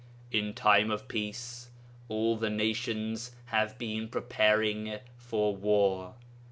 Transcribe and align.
In 0.31 0.55
time 0.55 0.89
of 0.89 1.07
peace 1.07 1.69
all 2.09 2.35
the 2.35 2.49
nations 2.49 3.35
have 3.45 3.77
been 3.77 4.07
preparing 4.07 4.97
for 5.15 5.55
war. 5.55 6.15